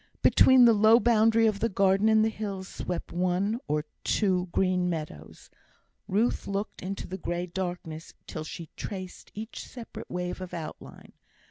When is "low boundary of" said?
0.73-1.59